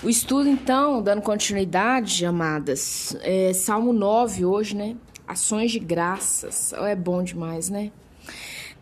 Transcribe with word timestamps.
O 0.00 0.08
estudo, 0.08 0.48
então, 0.48 1.02
dando 1.02 1.20
continuidade, 1.20 2.24
amadas, 2.24 3.16
é 3.20 3.52
Salmo 3.52 3.92
9 3.92 4.44
hoje, 4.44 4.76
né? 4.76 4.96
Ações 5.26 5.72
de 5.72 5.80
graças. 5.80 6.72
É 6.72 6.94
bom 6.94 7.20
demais, 7.20 7.68
né? 7.68 7.90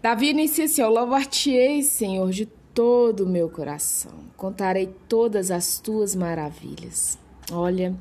Davi 0.02 0.28
inicia 0.28 0.66
assim: 0.66 0.82
Eu 0.82 0.90
louvar-te-ei, 0.90 1.82
Senhor, 1.82 2.30
de 2.30 2.44
todo 2.44 3.24
o 3.24 3.26
meu 3.26 3.48
coração. 3.48 4.12
Contarei 4.36 4.94
todas 5.08 5.50
as 5.50 5.78
tuas 5.78 6.14
maravilhas. 6.14 7.18
Olha, 7.50 7.94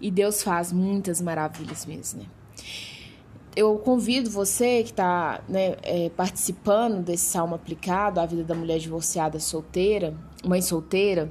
e 0.00 0.10
Deus 0.10 0.42
faz 0.42 0.72
muitas 0.72 1.20
maravilhas 1.20 1.84
mesmo, 1.84 2.22
né? 2.22 2.26
Eu 3.54 3.76
convido 3.76 4.30
você 4.30 4.82
que 4.82 4.90
está 4.90 5.42
né, 5.46 5.76
é, 5.82 6.08
participando 6.16 7.04
desse 7.04 7.26
salmo 7.26 7.54
aplicado 7.54 8.20
à 8.20 8.26
vida 8.26 8.42
da 8.42 8.54
mulher 8.54 8.78
divorciada 8.78 9.38
solteira, 9.38 10.16
mãe 10.44 10.62
solteira, 10.62 11.30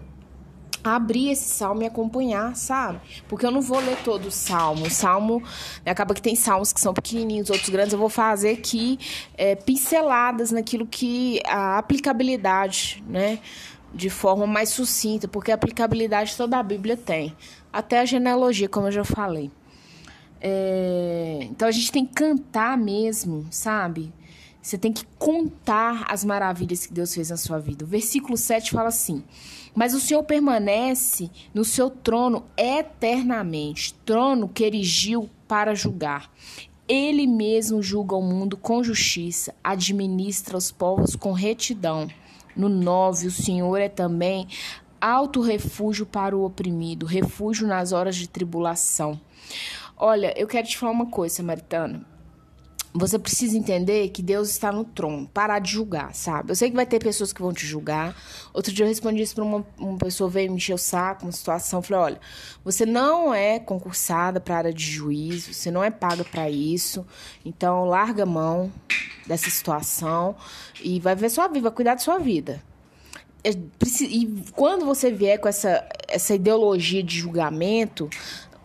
abrir 0.84 1.29
esse 1.29 1.50
salmo 1.50 1.84
e 1.84 1.86
acompanhar, 1.86 2.55
sabe? 2.55 3.00
Porque 3.28 3.46
eu 3.46 3.51
não 3.51 3.61
vou 3.61 3.79
ler 3.79 3.97
todo 4.04 4.28
o 4.28 4.32
salmo. 4.32 4.86
O 4.86 4.89
salmo, 4.89 5.41
né, 5.86 5.91
acaba 5.91 6.14
que 6.14 6.21
tem 6.21 6.36
salmos 6.36 6.74
que 6.74 6.82
são 6.82 6.93
pequenininhos, 6.93 7.50
outros 7.50 7.69
grandes. 7.69 7.93
Eu 7.93 8.00
vou 8.00 8.10
fazer 8.10 8.51
aqui 8.51 9.00
é, 9.38 9.55
pinceladas 9.55 10.51
naquilo 10.51 10.86
que 10.86 11.39
a 11.46 11.77
aplicabilidade, 11.77 13.04
né? 13.07 13.39
De 13.93 14.10
forma 14.10 14.47
mais 14.47 14.69
sucinta, 14.69 15.27
porque 15.27 15.51
a 15.51 15.55
aplicabilidade 15.55 16.36
toda 16.36 16.57
a 16.57 16.64
Bíblia 16.64 16.97
tem. 16.97 17.36
Até 17.71 18.00
a 18.00 18.05
genealogia, 18.05 18.68
como 18.68 18.88
eu 18.88 18.91
já 18.91 19.04
falei. 19.04 19.52
É, 20.41 21.39
então 21.43 21.68
a 21.68 21.71
gente 21.71 21.91
tem 21.91 22.05
que 22.05 22.13
cantar 22.13 22.77
mesmo, 22.77 23.47
sabe? 23.50 24.11
Você 24.64 24.78
tem 24.78 24.94
que 24.94 25.06
contar 25.20 26.06
as 26.10 26.24
maravilhas 26.24 26.86
que 26.86 26.94
Deus 26.94 27.14
fez 27.14 27.30
na 27.30 27.36
sua 27.36 27.60
vida. 27.60 27.84
O 27.84 27.88
versículo 27.88 28.38
7 28.38 28.72
fala 28.72 28.88
assim: 28.88 29.22
Mas 29.76 29.94
o 29.94 30.00
Senhor 30.00 30.24
permanece 30.24 31.30
no 31.54 31.66
seu 31.66 31.89
trono 31.89 32.45
eternamente, 32.56 33.94
trono 34.06 34.47
que 34.47 34.64
erigiu 34.64 35.30
para 35.50 35.75
julgar. 35.75 36.31
Ele 36.88 37.28
mesmo 37.28 37.83
julga 37.83 38.16
o 38.16 38.22
mundo 38.22 38.55
com 38.55 38.81
justiça, 38.81 39.53
administra 39.61 40.55
os 40.55 40.72
povos 40.72 41.14
com 41.14 41.33
retidão. 41.33 42.08
No 42.55 42.70
9, 42.70 43.27
o 43.27 43.31
Senhor 43.31 43.77
é 43.77 43.89
também 43.89 44.48
alto 45.02 45.42
refúgio 45.42 46.05
para 46.05 46.38
o 46.38 46.45
oprimido, 46.45 47.05
refúgio 47.05 47.67
nas 47.67 47.92
horas 47.92 48.16
de 48.16 48.30
tribulação. 48.30 49.20
Olha, 49.98 50.33
eu 50.38 50.48
quero 50.48 50.66
te 50.66 50.77
falar 50.77 50.94
uma 50.94 51.08
coisa, 51.08 51.36
Samaritana 51.36 52.12
você 52.94 53.17
precisa 53.17 53.58
entender 53.58 54.09
que 54.09 54.22
Deus 54.22 54.49
está 54.49 54.72
no 54.72 54.83
trono. 54.83 55.27
Parar 55.27 55.59
de 55.59 55.72
julgar, 55.72 56.13
sabe? 56.13 56.52
Eu 56.52 56.55
sei 56.55 56.69
que 56.69 56.75
vai 56.75 56.86
ter 56.86 56.99
pessoas 56.99 57.33
que 57.33 57.41
vão 57.41 57.52
te 57.52 57.66
julgar. 57.66 58.16
Outro 58.53 58.72
dia 58.72 58.86
eu 58.86 58.89
respondi 58.89 59.22
isso 59.22 59.33
para 59.33 59.44
uma, 59.44 59.66
uma 59.77 59.97
pessoa 59.97 60.30
veio 60.30 60.52
me 60.52 60.58
encher 60.58 60.75
o 60.75 60.77
saco, 60.77 61.25
uma 61.25 61.31
situação. 61.31 61.80
Eu 61.80 61.83
falei: 61.83 62.03
olha, 62.03 62.21
você 62.64 62.86
não 62.86 63.33
é 63.33 63.59
concursada 63.59 64.39
para 64.39 64.58
área 64.58 64.73
de 64.73 64.83
juízo, 64.83 65.53
você 65.53 65.71
não 65.71 65.83
é 65.83 65.89
paga 65.89 66.23
para 66.23 66.49
isso. 66.49 67.05
Então, 67.44 67.86
larga 67.86 68.23
a 68.23 68.27
mão 68.27 68.71
dessa 69.25 69.49
situação 69.49 70.36
e 70.83 70.99
vai 70.99 71.16
ver 71.16 71.30
sua 71.30 71.47
vida, 71.47 71.61
vai 71.61 71.71
cuidar 71.71 71.95
da 71.95 71.99
sua 71.99 72.19
vida. 72.19 72.61
É, 73.44 73.52
e 74.02 74.44
quando 74.53 74.86
você 74.86 75.11
vier 75.11 75.39
com 75.39 75.49
essa, 75.49 75.86
essa 76.08 76.36
ideologia 76.36 77.03
de 77.03 77.19
julgamento, 77.19 78.09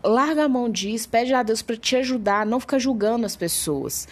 larga 0.09 0.45
a 0.45 0.49
mão 0.49 0.69
disso, 0.69 1.09
pede 1.09 1.33
a 1.35 1.43
Deus 1.43 1.63
para 1.63 1.77
te 1.77 1.97
ajudar, 1.97 2.47
não 2.47 2.59
fica 2.59 2.79
julgando 2.79 3.27
as 3.27 3.37
pessoas. 3.37 4.09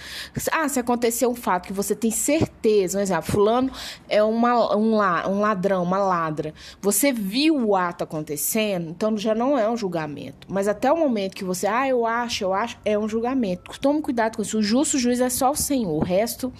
Ah, 0.53 0.69
se 0.69 0.78
acontecer 0.78 1.27
um 1.27 1.34
fato 1.34 1.66
que 1.66 1.72
você 1.72 1.94
tem 1.94 2.11
certeza, 2.11 2.98
um 2.98 3.03
exemplo, 3.03 3.33
fulano 3.33 3.72
é 4.08 4.22
uma, 4.22 4.77
um, 4.77 4.94
um 4.94 5.41
ladrão, 5.41 5.83
uma 5.83 5.98
ladra, 5.98 6.55
você 6.80 7.12
viu 7.12 7.56
o 7.56 7.75
ato 7.75 8.05
acontecendo, 8.05 8.91
então 8.91 9.16
já 9.16 9.34
não 9.34 9.58
é 9.58 9.69
um 9.69 9.77
julgamento. 9.77 10.47
Mas 10.48 10.69
até 10.69 10.92
o 10.92 10.97
momento 10.97 11.34
que 11.34 11.44
você, 11.44 11.66
ah, 11.66 11.88
eu 11.88 12.06
acho, 12.06 12.44
eu 12.44 12.53
acho, 12.53 12.78
é 12.84 12.98
um 12.98 13.08
julgamento. 13.08 13.78
Tome 13.81 14.03
cuidado 14.03 14.36
com 14.36 14.42
isso. 14.42 14.58
O 14.58 14.62
justo 14.62 14.98
juiz 14.98 15.20
é 15.20 15.31
só 15.31 15.50
o 15.50 15.56
Senhor. 15.56 15.92
O 15.92 16.04
resto, 16.04 16.53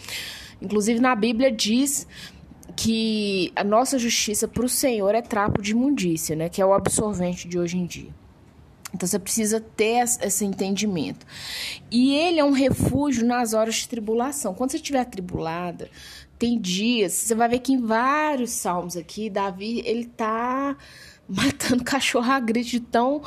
inclusive 0.61 1.01
na 1.01 1.15
Bíblia 1.15 1.53
diz 1.53 2.07
que 2.75 3.53
a 3.57 3.65
nossa 3.65 3.99
justiça 3.99 4.47
para 4.47 4.65
o 4.65 4.69
Senhor 4.69 5.15
é 5.15 5.23
trapo 5.23 5.63
de 5.63 5.73
imundícia, 5.73 6.37
né? 6.37 6.49
Que 6.49 6.61
é 6.61 6.67
o 6.67 6.75
absorvente 6.75 7.49
de 7.49 7.59
hoje 7.59 7.79
em 7.79 7.87
dia. 7.87 8.11
Então 8.97 9.07
você 9.07 9.19
precisa 9.19 9.61
ter 9.61 10.05
esse 10.23 10.45
entendimento. 10.45 11.27
E 11.91 12.15
ele 12.15 12.41
é 12.41 12.45
um 12.45 12.53
refúgio 12.53 13.27
nas 13.27 13.53
horas 13.53 13.77
de 13.77 13.89
tribulação. 13.89 14.55
Quando 14.55 14.71
você 14.71 14.79
estiver 14.79 15.01
atribulada, 15.01 15.91
tem 16.39 16.59
dias, 16.59 17.13
você 17.13 17.35
vai 17.35 17.49
ver 17.49 17.59
que 17.59 17.75
em 17.75 17.81
vários 17.81 18.51
salmos 18.51 18.97
aqui, 18.97 19.29
Davi, 19.29 19.83
ele 19.85 20.07
tá 20.07 20.77
matando 21.29 21.85
cachorro 21.85 22.31
a 22.31 22.41
grito 22.41 22.71
de 22.71 22.81
tão 22.81 23.23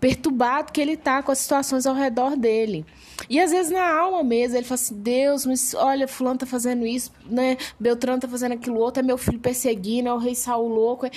perturbado 0.00 0.72
que 0.72 0.80
ele 0.80 0.96
tá 0.96 1.22
com 1.22 1.32
as 1.32 1.38
situações 1.38 1.86
ao 1.86 1.94
redor 1.94 2.36
dele. 2.36 2.84
E 3.30 3.40
às 3.40 3.52
vezes 3.52 3.70
na 3.70 3.88
alma 3.88 4.24
mesmo, 4.24 4.56
ele 4.56 4.66
fala 4.66 4.74
assim: 4.74 5.00
Deus, 5.00 5.46
mas 5.46 5.74
olha, 5.74 6.08
Fulano 6.08 6.38
tá 6.38 6.46
fazendo 6.46 6.84
isso, 6.84 7.12
né? 7.24 7.56
Beltrano 7.78 8.20
tá 8.20 8.28
fazendo 8.28 8.52
aquilo 8.52 8.78
outro, 8.78 9.00
é 9.00 9.06
meu 9.06 9.16
filho 9.16 9.38
perseguindo, 9.38 10.08
é 10.08 10.12
o 10.12 10.18
rei 10.18 10.34
Saul 10.34 10.68
louco. 10.68 11.08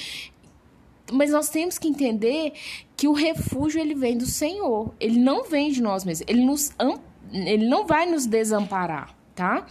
Mas 1.11 1.31
nós 1.31 1.49
temos 1.49 1.77
que 1.77 1.87
entender 1.87 2.53
que 2.97 3.07
o 3.07 3.13
refúgio 3.13 3.79
ele 3.79 3.93
vem 3.93 4.17
do 4.17 4.25
Senhor. 4.25 4.91
Ele 4.99 5.19
não 5.19 5.47
vem 5.47 5.71
de 5.71 5.81
nós 5.81 6.03
mesmos. 6.03 6.27
Ele, 6.27 6.43
nos, 6.43 6.71
ele 7.31 7.67
não 7.67 7.85
vai 7.85 8.07
nos 8.07 8.25
desamparar, 8.25 9.15
tá? 9.35 9.67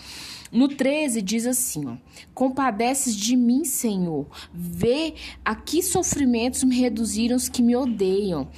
No 0.52 0.68
13 0.68 1.20
diz 1.20 1.44
assim: 1.44 1.86
ó, 1.86 1.96
Compadeces 2.32 3.16
de 3.16 3.36
mim, 3.36 3.64
Senhor. 3.64 4.26
Vê 4.54 5.14
a 5.44 5.56
que 5.56 5.82
sofrimentos 5.82 6.62
me 6.62 6.78
reduziram 6.78 7.36
os 7.36 7.48
que 7.48 7.62
me 7.62 7.74
odeiam. 7.74 8.48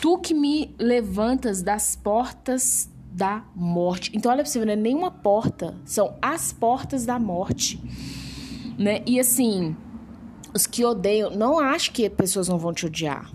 Tu 0.00 0.18
que 0.18 0.34
me 0.34 0.74
levantas 0.76 1.62
das 1.62 1.94
portas 1.94 2.90
da 3.12 3.44
morte. 3.54 4.10
Então, 4.12 4.30
olha 4.30 4.42
pra 4.42 4.50
você 4.50 4.58
ver, 4.58 4.66
não 4.66 4.72
é 4.72 4.76
nenhuma 4.76 5.10
porta, 5.10 5.74
são 5.86 6.18
as 6.20 6.52
portas 6.52 7.06
da 7.06 7.18
morte. 7.18 7.80
Né? 8.76 9.02
E 9.06 9.18
assim, 9.18 9.74
os 10.52 10.66
que 10.66 10.84
odeiam, 10.84 11.30
não 11.30 11.58
acho 11.58 11.92
que 11.92 12.10
pessoas 12.10 12.48
não 12.48 12.58
vão 12.58 12.74
te 12.74 12.84
odiar. 12.84 13.32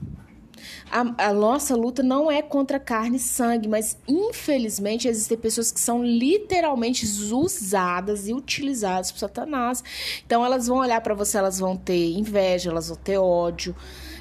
A, 0.89 1.27
a, 1.29 1.33
nossa 1.33 1.75
luta 1.75 2.03
não 2.03 2.31
é 2.31 2.41
contra 2.41 2.79
carne 2.79 3.17
e 3.17 3.19
sangue, 3.19 3.67
mas 3.67 3.97
infelizmente 4.07 5.07
existem 5.07 5.37
pessoas 5.37 5.71
que 5.71 5.79
são 5.79 6.03
literalmente 6.03 7.05
usadas 7.31 8.27
e 8.27 8.33
utilizadas 8.33 9.11
por 9.11 9.19
Satanás. 9.19 9.83
Então 10.25 10.45
elas 10.45 10.67
vão 10.67 10.77
olhar 10.77 11.01
para 11.01 11.13
você, 11.13 11.37
elas 11.37 11.59
vão 11.59 11.75
ter 11.75 12.13
inveja, 12.13 12.69
elas 12.69 12.89
vão 12.89 12.97
ter 12.97 13.17
ódio. 13.17 13.75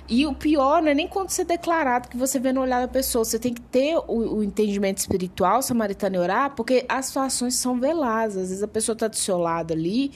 E 0.09 0.27
o 0.27 0.35
pior 0.35 0.83
não 0.83 0.89
é 0.91 0.95
nem 0.95 1.07
quando 1.07 1.31
você 1.31 1.43
é 1.43 1.45
declarado 1.45 2.09
que 2.09 2.17
você 2.17 2.41
vê 2.41 2.53
no 2.53 2.61
olhar 2.61 2.81
da 2.81 2.89
pessoa. 2.89 3.25
Você 3.25 3.39
tem 3.39 3.55
que 3.55 3.61
ter 3.61 3.97
o, 3.97 4.39
o 4.39 4.43
entendimento 4.43 4.99
espiritual, 4.99 5.63
samaritano 5.63 6.17
e 6.17 6.19
orar, 6.19 6.55
porque 6.57 6.85
as 6.89 7.07
situações 7.07 7.55
são 7.55 7.79
veladas. 7.79 8.37
Às 8.37 8.49
vezes 8.49 8.63
a 8.63 8.69
pessoa 8.69 8.95
está 8.95 9.07
do 9.07 9.17
seu 9.17 9.39
lado 9.39 9.73
ali 9.73 10.11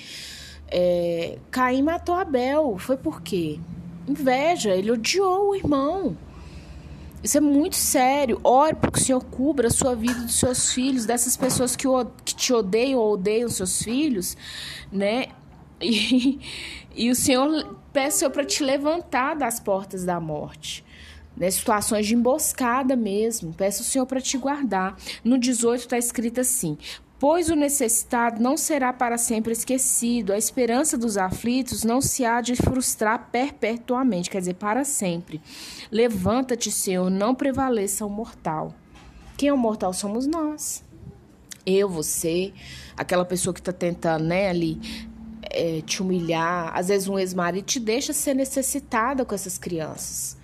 é, 0.68 1.38
Caim 1.50 1.82
matou 1.82 2.14
Abel. 2.14 2.76
Foi 2.78 2.96
por 2.96 3.22
quê? 3.22 3.60
Inveja. 4.06 4.74
Ele 4.74 4.90
odiou 4.90 5.50
o 5.50 5.54
irmão. 5.54 6.16
Isso 7.22 7.38
é 7.38 7.40
muito 7.40 7.76
sério. 7.76 8.38
Ore 8.44 8.74
para 8.74 8.90
que 8.90 8.98
o 8.98 9.02
Senhor 9.02 9.24
cubra 9.24 9.68
a 9.68 9.70
sua 9.70 9.94
vida 9.96 10.20
dos 10.20 10.34
seus 10.34 10.72
filhos, 10.72 11.06
dessas 11.06 11.36
pessoas 11.36 11.74
que, 11.74 11.88
o, 11.88 12.04
que 12.22 12.34
te 12.34 12.52
odeiam 12.52 13.00
ou 13.00 13.14
odeiam 13.14 13.48
seus 13.48 13.82
filhos, 13.82 14.36
né? 14.92 15.28
E, 15.80 16.38
e 16.94 17.10
o 17.10 17.14
Senhor 17.14 17.78
peça 17.94 18.28
para 18.28 18.44
te 18.44 18.62
levantar 18.62 19.34
das 19.36 19.58
portas 19.58 20.04
da 20.04 20.20
morte. 20.20 20.84
Né, 21.36 21.50
situações 21.50 22.06
de 22.06 22.14
emboscada 22.14 22.94
mesmo. 22.94 23.52
Peça 23.54 23.82
o 23.82 23.84
Senhor 23.84 24.06
para 24.06 24.20
te 24.20 24.38
guardar. 24.38 24.96
No 25.24 25.36
18 25.36 25.80
está 25.80 25.98
escrito 25.98 26.40
assim: 26.40 26.78
Pois 27.26 27.48
o 27.48 27.56
necessitado 27.56 28.38
não 28.38 28.54
será 28.54 28.92
para 28.92 29.16
sempre 29.16 29.54
esquecido, 29.54 30.30
a 30.30 30.36
esperança 30.36 30.98
dos 30.98 31.16
aflitos 31.16 31.82
não 31.82 31.98
se 32.02 32.22
há 32.22 32.42
de 32.42 32.54
frustrar 32.54 33.30
perpetuamente, 33.32 34.28
quer 34.28 34.40
dizer, 34.40 34.56
para 34.56 34.84
sempre. 34.84 35.40
Levanta-te, 35.90 36.70
Senhor, 36.70 37.08
não 37.08 37.34
prevaleça 37.34 38.04
o 38.04 38.10
mortal. 38.10 38.74
Quem 39.38 39.48
é 39.48 39.52
o 39.54 39.56
mortal 39.56 39.94
somos 39.94 40.26
nós. 40.26 40.84
Eu, 41.64 41.88
você, 41.88 42.52
aquela 42.94 43.24
pessoa 43.24 43.54
que 43.54 43.60
está 43.60 43.72
tentando, 43.72 44.24
né, 44.26 44.50
ali, 44.50 44.78
é, 45.44 45.80
te 45.80 46.02
humilhar. 46.02 46.72
Às 46.74 46.88
vezes 46.88 47.08
um 47.08 47.18
ex-marido 47.18 47.64
te 47.64 47.80
deixa 47.80 48.12
ser 48.12 48.34
necessitada 48.34 49.24
com 49.24 49.34
essas 49.34 49.56
crianças. 49.56 50.36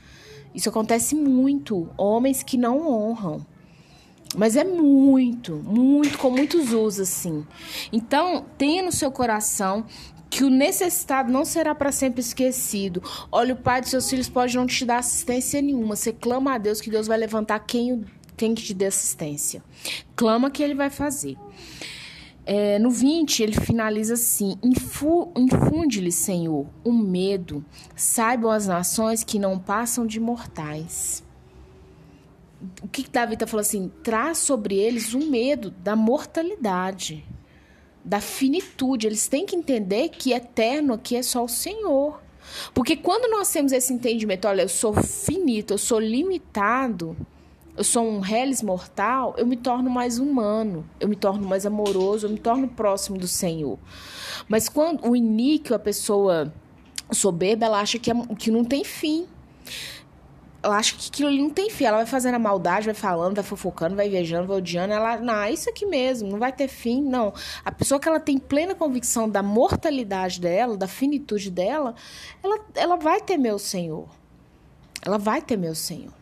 Isso 0.55 0.71
acontece 0.71 1.15
muito. 1.15 1.91
Homens 1.99 2.43
que 2.43 2.57
não 2.57 2.91
honram. 2.91 3.45
Mas 4.37 4.57
é 4.57 4.65
muito, 4.65 5.57
muito, 5.57 6.17
com 6.19 6.31
muitos 6.31 6.73
usos, 6.73 7.01
assim. 7.01 7.45
Então, 7.93 8.47
tenha 8.57 8.83
no 8.83 8.93
seu 8.93 9.11
coração 9.11 9.85
que 10.31 10.45
o 10.45 10.51
necessitado 10.51 11.33
não 11.33 11.45
será 11.45 11.75
para 11.75 11.91
sempre 11.91 12.21
esquecido. 12.21 13.03
Olha, 13.33 13.55
o 13.55 13.57
pai 13.57 13.81
dos 13.81 13.91
seus 13.91 14.09
filhos 14.09 14.29
pode 14.29 14.57
não 14.57 14.67
te 14.67 14.85
dar 14.85 14.99
assistência 14.99 15.61
nenhuma. 15.61 15.97
Você 15.97 16.13
clama 16.13 16.55
a 16.55 16.59
Deus 16.59 16.81
que 16.81 16.89
Deus 16.89 17.09
vai 17.09 17.19
levantar 17.19 17.59
quem 17.61 18.05
tem 18.37 18.55
que 18.55 18.63
te 18.63 18.73
dar 18.73 18.87
assistência. 18.87 19.63
Clama 20.15 20.51
que 20.51 20.63
ele 20.63 20.75
vai 20.75 20.89
fazer. 20.89 21.37
É, 22.47 22.79
no 22.79 22.91
20, 22.91 23.43
ele 23.43 23.53
finaliza 23.53 24.15
assim: 24.15 24.57
Infunde-lhe, 24.63 26.13
Senhor, 26.13 26.67
um 26.85 26.93
medo. 26.93 27.65
Saibam 27.95 28.51
as 28.51 28.67
nações 28.67 29.25
que 29.25 29.39
não 29.39 29.59
passam 29.59 30.07
de 30.07 30.21
mortais. 30.21 31.23
O 32.83 32.89
que, 32.89 33.09
Davi 33.09 33.35
está 33.35 33.47
falando 33.47 33.65
assim? 33.65 33.93
Traz 34.03 34.39
sobre 34.39 34.77
eles 34.77 35.15
um 35.15 35.31
medo 35.31 35.71
da 35.71 35.97
mortalidade, 35.97 37.25
da 38.05 38.21
finitude. 38.21 39.07
Eles 39.07 39.29
têm 39.29 39.47
que 39.47 39.57
entender 39.57 40.11
que 40.11 40.33
eterno 40.33 40.95
aqui 40.95 41.17
é 41.17 41.23
só 41.23 41.45
o 41.45 41.49
Senhor. 41.49 42.21
Porque 42.75 42.97
quando 42.97 43.31
nós 43.31 43.51
temos 43.51 43.73
esse 43.73 43.93
entendimento, 43.93 44.47
olha, 44.47 44.63
eu 44.63 44.69
sou 44.69 44.93
finito, 44.95 45.75
eu 45.75 45.79
sou 45.79 45.99
limitado 45.99 47.17
eu 47.81 47.85
sou 47.85 48.07
um 48.07 48.21
reles 48.21 48.63
mortal, 48.63 49.35
eu 49.39 49.47
me 49.47 49.57
torno 49.57 49.89
mais 49.89 50.19
humano, 50.19 50.85
eu 51.01 51.09
me 51.09 51.17
torno 51.17 51.49
mais 51.49 51.65
amoroso, 51.65 52.27
eu 52.27 52.31
me 52.31 52.39
torno 52.39 52.69
próximo 52.69 53.17
do 53.17 53.27
Senhor. 53.27 53.79
Mas 54.47 54.69
quando 54.69 55.09
o 55.09 55.17
iníquo, 55.17 55.73
a 55.73 55.79
pessoa 55.79 56.53
soberba, 57.11 57.65
ela 57.65 57.81
acha 57.81 57.99
que, 57.99 58.11
é, 58.11 58.15
que 58.39 58.51
não 58.51 58.65
tem 58.65 58.85
fim. 58.85 59.27
Ela 60.63 60.77
acha 60.77 60.95
que 60.95 61.09
aquilo 61.09 61.29
ali 61.29 61.41
não 61.41 61.51
tem 61.51 61.71
fim. 61.71 61.85
Ela 61.85 61.99
vai 61.99 62.07
fazendo 62.07 62.35
a 62.35 62.39
maldade, 62.39 62.87
vai 62.87 62.95
falando, 62.95 63.35
vai 63.35 63.45
fofocando, 63.45 63.97
vai 63.97 64.09
viajando, 64.09 64.47
vai 64.47 64.59
odiando. 64.59 64.93
Ela, 64.93 65.19
não, 65.19 65.35
é 65.35 65.53
isso 65.53 65.71
aqui 65.71 65.87
mesmo, 65.87 66.29
não 66.29 66.39
vai 66.39 66.53
ter 66.53 66.69
fim, 66.69 67.03
não. 67.03 67.33
A 67.65 67.73
pessoa 67.73 67.99
que 67.99 68.09
ela 68.09 68.21
tem 68.21 68.39
plena 68.39 68.75
convicção 68.75 69.29
da 69.29 69.43
mortalidade 69.43 70.41
dela, 70.41 70.77
da 70.77 70.87
finitude 70.87 71.51
dela, 71.51 71.95
ela, 72.43 72.59
ela 72.75 72.97
vai 72.97 73.21
temer 73.21 73.55
o 73.55 73.59
Senhor. 73.59 74.09
Ela 75.03 75.19
vai 75.19 75.41
temer 75.41 75.71
o 75.71 75.75
Senhor. 75.75 76.13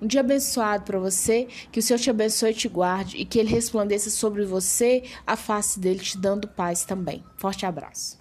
Um 0.00 0.06
dia 0.06 0.20
abençoado 0.20 0.84
para 0.84 0.98
você, 0.98 1.46
que 1.70 1.78
o 1.78 1.82
Senhor 1.82 1.98
te 1.98 2.08
abençoe 2.08 2.52
e 2.52 2.54
te 2.54 2.68
guarde 2.68 3.18
e 3.18 3.24
que 3.26 3.38
ele 3.38 3.50
resplandeça 3.50 4.08
sobre 4.08 4.46
você 4.46 5.04
a 5.26 5.36
face 5.36 5.78
dele, 5.78 5.98
te 5.98 6.16
dando 6.16 6.48
paz 6.48 6.84
também. 6.84 7.22
Forte 7.36 7.66
abraço. 7.66 8.18